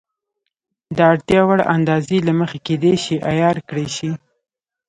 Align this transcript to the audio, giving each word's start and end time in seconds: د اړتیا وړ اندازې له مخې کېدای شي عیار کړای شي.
د 0.95 0.97
اړتیا 1.11 1.41
وړ 1.47 1.59
اندازې 1.75 2.17
له 2.27 2.33
مخې 2.39 2.57
کېدای 2.67 2.95
شي 3.03 3.15
عیار 3.29 3.57
کړای 3.67 3.87
شي. 3.97 4.11